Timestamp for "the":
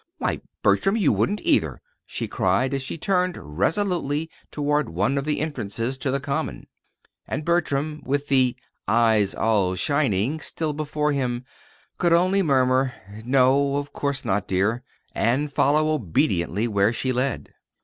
5.25-5.39, 6.09-6.19, 8.27-8.55